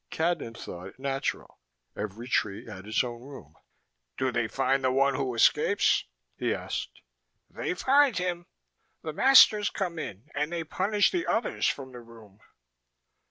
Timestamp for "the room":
11.91-12.39